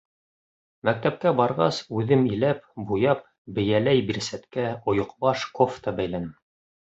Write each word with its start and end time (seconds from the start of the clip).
Мәктәпкә 0.87 1.33
барғас, 1.39 1.81
үҙем 1.99 2.23
иләп, 2.29 2.63
буяп, 2.91 3.21
бейәләй-бирсәткә, 3.59 4.65
ойоҡбаш, 4.93 5.47
кофта 5.61 5.97
бәйләнем. 6.01 6.27